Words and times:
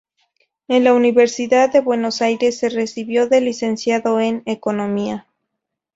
En 0.67 0.83
la 0.83 0.95
Universidad 0.95 1.71
de 1.71 1.79
Buenos 1.79 2.23
Aires 2.23 2.57
se 2.57 2.69
recibió 2.69 3.27
de 3.27 3.39
licenciado 3.39 4.19
en 4.19 4.41
Economía. 4.47 5.27